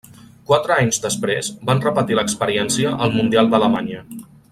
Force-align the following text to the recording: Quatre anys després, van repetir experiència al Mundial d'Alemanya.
Quatre 0.51 0.77
anys 0.83 0.99
després, 1.03 1.49
van 1.71 1.83
repetir 1.83 2.17
experiència 2.21 2.95
al 3.07 3.15
Mundial 3.19 3.53
d'Alemanya. 3.53 4.03